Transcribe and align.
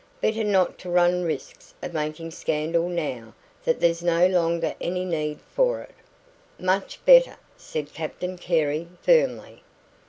Better 0.19 0.43
not 0.43 0.79
to 0.79 0.89
run 0.89 1.25
risks 1.25 1.75
of 1.83 1.93
making 1.93 2.31
scandal 2.31 2.89
now 2.89 3.35
that 3.63 3.79
there's 3.79 4.01
no 4.01 4.25
longer 4.25 4.73
any 4.81 5.05
need 5.05 5.39
for 5.53 5.81
it." 5.83 5.93
"Much 6.59 6.99
better," 7.05 7.35
said 7.55 7.93
Captain 7.93 8.35
Carey 8.35 8.87
firmly. 9.03 9.61